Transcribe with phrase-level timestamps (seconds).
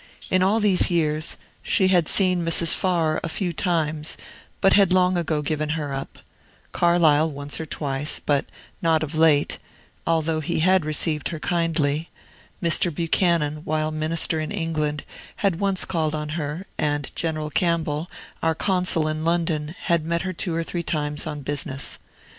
[0.31, 2.73] In all these years, she had seen Mrs.
[2.73, 4.17] Farrar a few times,
[4.59, 6.17] but had long ago given her up,
[6.71, 8.45] Carlyle once or twice, but
[8.81, 9.59] not of late,
[10.07, 12.09] although he had received her kindly;
[12.63, 12.91] Mr.
[12.91, 15.03] Buchanan, while Minister in England,
[15.35, 18.09] had once called on her, and General Campbell,
[18.41, 21.99] our Consul in London, had met her two or three times on business.